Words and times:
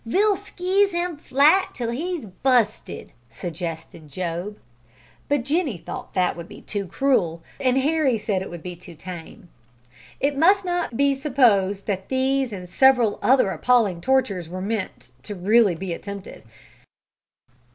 ve'll 0.03 0.35
skeese 0.35 0.89
him 0.91 1.15
flat 1.15 1.75
till 1.75 1.91
he's 1.91 2.25
bu'sted," 2.25 3.11
suggested 3.29 4.07
Job. 4.07 4.57
But 5.29 5.45
Jenny 5.45 5.77
thought 5.77 6.15
that 6.15 6.35
would 6.35 6.47
be 6.47 6.61
too 6.61 6.87
cruel, 6.87 7.43
and 7.59 7.77
Harry 7.77 8.17
said 8.17 8.41
it 8.41 8.49
would 8.49 8.63
be 8.63 8.75
too 8.75 8.95
tame. 8.95 9.47
It 10.19 10.35
must 10.35 10.65
not 10.65 10.97
be 10.97 11.13
supposed 11.13 11.85
that 11.85 12.09
these 12.09 12.51
and 12.51 12.67
several 12.67 13.19
other 13.21 13.51
appalling 13.51 14.01
tortures 14.01 14.49
were 14.49 14.59
meant 14.59 15.11
to 15.21 15.35
be 15.35 15.47
really 15.47 15.93
attempted. 15.93 16.45